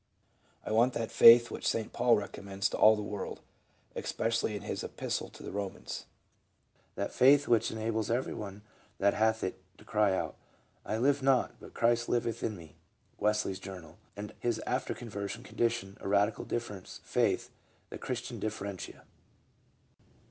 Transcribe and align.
I 0.65 0.71
want 0.71 0.93
that 0.93 1.11
faith 1.11 1.51
which 1.51 1.67
St. 1.67 1.93
Paul 1.93 2.15
recommends 2.15 2.67
to 2.69 2.77
all 2.77 2.95
the 2.95 3.03
world, 3.03 3.39
especially 3.95 4.55
in 4.55 4.63
his 4.63 4.83
epistle 4.83 5.29
to 5.29 5.43
the 5.43 5.51
Romans: 5.51 6.07
that 6.95 7.13
faith 7.13 7.47
which 7.47 7.69
enables 7.69 8.09
everyone 8.09 8.63
that 8.97 9.13
hath 9.13 9.43
it 9.43 9.61
to 9.77 9.85
cry 9.85 10.15
out,' 10.15 10.35
I 10.87 10.97
live 10.97 11.21
not, 11.21 11.59
but 11.59 11.75
Christ 11.75 12.09
liveth 12.09 12.41
in 12.41 12.57
me'" 12.57 12.77
(Wes 13.19 13.45
ley's 13.45 13.59
Journal)— 13.59 13.99
and 14.17 14.33
his 14.39 14.57
after 14.65 14.95
conversion 14.95 15.43
condition, 15.43 15.99
a 16.01 16.07
radical 16.07 16.45
difference, 16.45 17.01
faith, 17.03 17.51
the 17.91 17.99
Christian 17.99 18.39
differentia. 18.39 19.03